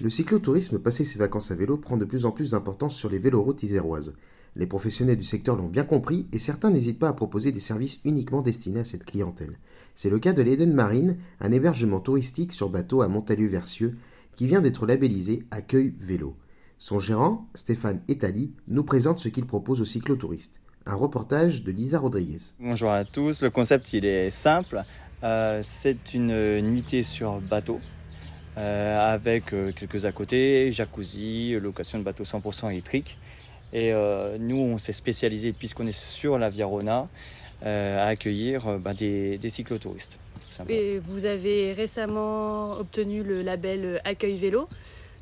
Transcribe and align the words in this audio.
Le 0.00 0.10
cyclotourisme 0.10 0.78
passer 0.78 1.04
ses 1.04 1.18
vacances 1.18 1.50
à 1.50 1.56
vélo 1.56 1.76
prend 1.76 1.96
de 1.96 2.04
plus 2.04 2.24
en 2.24 2.30
plus 2.30 2.52
d'importance 2.52 2.94
sur 2.94 3.10
les 3.10 3.18
véloroutes 3.18 3.64
iséroises. 3.64 4.14
Les 4.54 4.66
professionnels 4.66 5.16
du 5.16 5.24
secteur 5.24 5.56
l'ont 5.56 5.66
bien 5.66 5.82
compris 5.82 6.28
et 6.32 6.38
certains 6.38 6.70
n'hésitent 6.70 7.00
pas 7.00 7.08
à 7.08 7.12
proposer 7.12 7.50
des 7.50 7.58
services 7.58 7.98
uniquement 8.04 8.40
destinés 8.40 8.80
à 8.80 8.84
cette 8.84 9.04
clientèle. 9.04 9.58
C'est 9.96 10.08
le 10.08 10.20
cas 10.20 10.32
de 10.32 10.42
l'Eden 10.42 10.72
Marine, 10.72 11.16
un 11.40 11.50
hébergement 11.50 11.98
touristique 11.98 12.52
sur 12.52 12.68
bateau 12.68 13.02
à 13.02 13.08
Montalieu-Versieux, 13.08 13.96
qui 14.36 14.46
vient 14.46 14.60
d'être 14.60 14.86
labellisé 14.86 15.44
Accueil 15.50 15.92
Vélo. 15.98 16.36
Son 16.78 17.00
gérant, 17.00 17.48
Stéphane 17.54 18.00
Etali, 18.06 18.52
nous 18.68 18.84
présente 18.84 19.18
ce 19.18 19.28
qu'il 19.28 19.46
propose 19.46 19.80
aux 19.80 19.84
cyclotouristes. 19.84 20.60
Un 20.86 20.94
reportage 20.94 21.64
de 21.64 21.72
Lisa 21.72 21.98
Rodriguez. 21.98 22.38
Bonjour 22.60 22.90
à 22.90 23.04
tous, 23.04 23.42
le 23.42 23.50
concept 23.50 23.92
il 23.92 24.04
est 24.04 24.30
simple. 24.30 24.84
Euh, 25.24 25.58
c'est 25.64 26.14
une 26.14 26.60
nuitée 26.60 27.02
sur 27.02 27.40
bateau 27.40 27.80
euh, 28.58 29.14
avec 29.14 29.52
euh, 29.52 29.72
quelques 29.72 30.04
à 30.04 30.12
côté, 30.12 30.72
jacuzzi, 30.72 31.56
location 31.60 31.98
de 31.98 32.04
bateau 32.04 32.24
100% 32.24 32.70
électrique. 32.70 33.16
Et 33.72 33.92
nous, 34.40 34.56
on 34.56 34.78
s'est 34.78 34.94
spécialisé, 34.94 35.52
puisqu'on 35.52 35.86
est 35.86 35.92
sur 35.92 36.38
la 36.38 36.48
Viarona, 36.48 37.06
à 37.62 38.06
accueillir 38.06 38.78
bah, 38.78 38.94
des, 38.94 39.36
des 39.36 39.50
cyclotouristes. 39.50 40.18
Et 40.70 40.98
vous 40.98 41.26
avez 41.26 41.74
récemment 41.74 42.78
obtenu 42.78 43.22
le 43.22 43.42
label 43.42 44.00
Accueil 44.06 44.38
Vélo. 44.38 44.70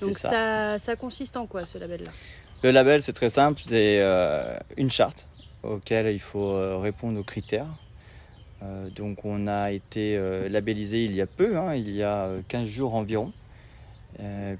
Donc 0.00 0.16
ça. 0.16 0.78
Ça, 0.78 0.96
consiste 0.96 1.36
en 1.36 1.46
quoi 1.46 1.66
ce 1.66 1.76
label-là? 1.76 2.10
Le 2.62 2.70
label, 2.70 3.02
c'est 3.02 3.12
très 3.12 3.28
simple, 3.28 3.60
c'est 3.62 4.00
une 4.78 4.90
charte 4.90 5.26
auquel 5.62 6.06
il 6.06 6.18
faut 6.18 6.80
répondre 6.80 7.20
aux 7.20 7.24
critères 7.24 7.66
euh, 7.66 7.89
donc 8.94 9.24
on 9.24 9.46
a 9.46 9.72
été 9.72 10.16
euh, 10.16 10.48
labellisé 10.48 11.04
il 11.04 11.14
y 11.14 11.20
a 11.20 11.26
peu, 11.26 11.56
hein, 11.56 11.74
il 11.74 11.90
y 11.90 12.02
a 12.02 12.30
15 12.48 12.62
euh, 12.62 12.66
jours 12.66 12.94
environ, 12.94 13.32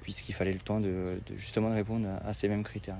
puisqu'il 0.03 0.33
fallait 0.33 0.53
le 0.53 0.59
temps 0.59 0.81
de, 0.81 1.21
justement 1.37 1.69
de 1.71 1.75
répondre 1.75 2.09
à, 2.25 2.33
ces 2.33 2.49
mêmes 2.49 2.63
critères. 2.63 2.97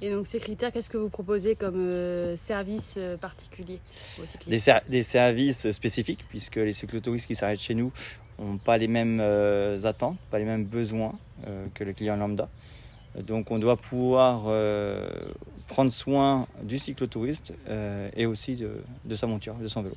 Et 0.00 0.10
donc 0.10 0.26
ces 0.26 0.38
critères, 0.38 0.72
qu'est-ce 0.72 0.88
que 0.88 0.96
vous 0.96 1.08
proposez 1.08 1.56
comme 1.56 2.36
service 2.36 2.98
particulier 3.20 3.80
des, 4.46 4.60
des, 4.88 5.02
services 5.02 5.70
spécifiques, 5.72 6.24
puisque 6.28 6.56
les 6.56 6.72
cyclotouristes 6.72 7.26
qui 7.26 7.34
s'arrêtent 7.34 7.60
chez 7.60 7.74
nous 7.74 7.92
n'ont 8.38 8.56
pas 8.56 8.78
les 8.78 8.88
mêmes 8.88 9.20
attentes, 9.84 10.16
pas 10.30 10.38
les 10.38 10.44
mêmes 10.44 10.64
besoins 10.64 11.18
que 11.74 11.82
le 11.82 11.92
client 11.92 12.16
lambda. 12.16 12.48
Donc 13.18 13.50
on 13.50 13.58
doit 13.58 13.76
pouvoir 13.76 14.42
prendre 15.66 15.90
soin 15.90 16.46
du 16.62 16.78
cyclotouriste 16.78 17.52
et 18.16 18.26
aussi 18.26 18.54
de, 18.54 18.82
de 19.04 19.16
sa 19.16 19.26
monture, 19.26 19.56
de 19.56 19.66
son 19.66 19.82
vélo. 19.82 19.96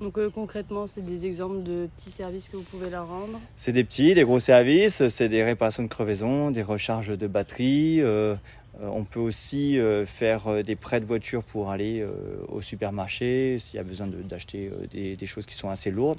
Donc 0.00 0.18
euh, 0.18 0.30
concrètement, 0.30 0.86
c'est 0.86 1.04
des 1.04 1.26
exemples 1.26 1.62
de 1.62 1.88
petits 1.96 2.10
services 2.10 2.48
que 2.48 2.56
vous 2.56 2.64
pouvez 2.64 2.90
leur 2.90 3.08
rendre 3.08 3.40
C'est 3.56 3.72
des 3.72 3.84
petits, 3.84 4.14
des 4.14 4.24
gros 4.24 4.40
services, 4.40 5.06
c'est 5.08 5.28
des 5.28 5.42
réparations 5.42 5.82
de 5.82 5.88
crevaisons, 5.88 6.50
des 6.50 6.62
recharges 6.62 7.16
de 7.16 7.26
batteries. 7.26 8.00
Euh, 8.00 8.34
euh, 8.80 8.88
on 8.88 9.04
peut 9.04 9.20
aussi 9.20 9.78
faire 10.04 10.64
des 10.64 10.74
prêts 10.74 11.00
de 11.00 11.06
voiture 11.06 11.44
pour 11.44 11.70
aller 11.70 12.04
au 12.48 12.60
supermarché 12.60 13.58
s'il 13.60 13.76
y 13.76 13.80
a 13.80 13.84
besoin 13.84 14.08
d'acheter 14.08 14.68
des, 14.90 15.26
choses 15.26 15.46
qui 15.46 15.54
sont 15.54 15.70
assez 15.70 15.92
lourdes. 15.92 16.18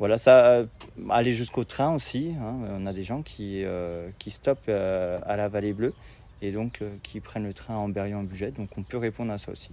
Voilà, 0.00 0.18
ça, 0.18 0.64
aller 1.08 1.32
jusqu'au 1.32 1.62
train 1.62 1.94
aussi. 1.94 2.32
Hein. 2.42 2.56
On 2.76 2.86
a 2.86 2.92
des 2.92 3.04
gens 3.04 3.22
qui, 3.22 3.62
qui 4.18 4.32
stoppent 4.32 4.68
à 4.68 5.36
la 5.36 5.48
Vallée 5.48 5.74
Bleue 5.74 5.94
et 6.42 6.50
donc 6.50 6.82
qui 7.04 7.20
prennent 7.20 7.46
le 7.46 7.54
train 7.54 7.76
en 7.76 7.88
Berrian 7.88 8.18
en 8.18 8.24
budget. 8.24 8.50
Donc 8.50 8.70
on 8.76 8.82
peut 8.82 8.98
répondre 8.98 9.32
à 9.32 9.38
ça 9.38 9.52
aussi. 9.52 9.70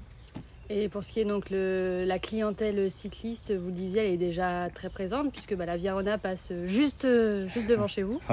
Et 0.69 0.90
pour 0.90 1.03
ce 1.03 1.12
qui 1.12 1.19
est 1.19 1.25
donc 1.25 1.50
le, 1.50 2.03
la 2.06 2.19
clientèle 2.19 2.90
cycliste, 2.90 3.53
vous 3.53 3.68
le 3.68 3.74
disiez, 3.74 4.06
elle 4.06 4.13
est 4.13 4.18
déjà 4.18 4.69
très 4.74 4.90
présente 4.90 5.31
puisque 5.31 5.56
bah, 5.56 5.66
la 5.66 5.78
Viarona 5.78 6.18
passe 6.18 6.51
juste, 6.66 7.07
juste 7.47 7.68
devant 7.68 7.88
chez 7.88 8.03
vous. 8.03 8.19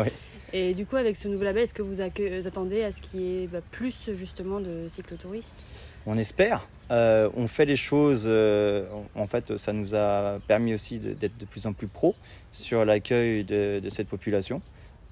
Et 0.52 0.74
du 0.74 0.84
coup, 0.84 0.96
avec 0.96 1.16
ce 1.16 1.28
nouveau 1.28 1.44
label, 1.44 1.62
est-ce 1.62 1.74
que 1.74 1.82
vous, 1.82 2.00
attendez 2.00 2.82
à 2.82 2.90
ce 2.90 3.00
qu'il 3.00 3.20
y 3.20 3.42
ait 3.42 3.46
bah, 3.46 3.60
plus 3.70 4.10
justement 4.14 4.60
de 4.60 4.88
cyclotouristes? 4.88 5.62
On 6.06 6.14
espère. 6.14 6.66
Euh, 6.90 7.30
on 7.36 7.46
fait 7.46 7.66
les 7.66 7.76
choses. 7.76 8.24
Euh, 8.26 8.88
en 9.14 9.26
fait, 9.26 9.56
ça 9.56 9.72
nous 9.72 9.94
a 9.94 10.40
permis 10.48 10.74
aussi 10.74 10.98
d'être 10.98 11.38
de, 11.38 11.44
plus 11.44 11.66
en 11.66 11.72
plus 11.72 11.86
pro 11.86 12.14
sur 12.52 12.84
l'accueil 12.84 13.44
de, 13.44 13.80
cette 13.88 14.08
population. 14.08 14.60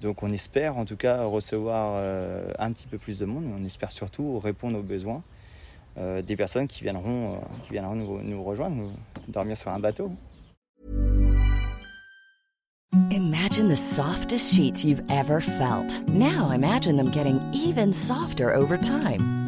Donc, 0.01 0.23
on 0.23 0.29
espère 0.29 0.77
en 0.77 0.85
tout 0.85 0.97
cas 0.97 1.23
recevoir 1.23 1.93
euh, 1.95 2.51
un 2.57 2.71
petit 2.71 2.87
peu 2.87 2.97
plus 2.97 3.19
de 3.19 3.25
monde. 3.25 3.45
On 3.57 3.63
espère 3.63 3.91
surtout 3.91 4.39
répondre 4.39 4.77
aux 4.77 4.83
besoins 4.83 5.23
euh, 5.97 6.21
des 6.21 6.35
personnes 6.35 6.67
qui 6.67 6.83
viendront, 6.83 7.33
euh, 7.33 7.37
qui 7.63 7.71
viendront 7.71 7.95
nous, 7.95 8.21
nous 8.21 8.43
rejoindre, 8.43 8.75
nous, 8.75 8.91
dormir 9.27 9.57
sur 9.57 9.71
un 9.71 9.79
bateau. 9.79 10.11
Imagine 13.11 13.67
the 13.67 13.75
softest 13.75 14.53
sheets 14.53 14.83
you've 14.83 15.03
ever 15.09 15.41
felt. 15.41 16.07
Now 16.09 16.51
imagine 16.51 16.95
them 16.95 17.11
getting 17.11 17.39
even 17.53 17.91
softer 17.91 18.53
over 18.53 18.77
time. 18.77 19.38